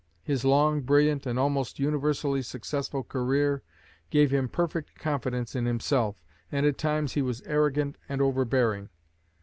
[0.23, 3.61] His long, brilliant, and almost universally successful career,
[4.09, 6.15] gave him perfect confidence in himself,
[6.51, 8.89] and at times he was arrogant and overbearing....